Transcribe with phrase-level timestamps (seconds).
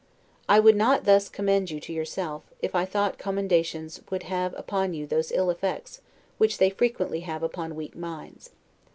[0.49, 4.95] I would not thus commend you to yourself, if I thought commendations would have upon
[4.95, 6.01] you those ill effects,
[6.39, 8.49] which they frequently have upon weak minds.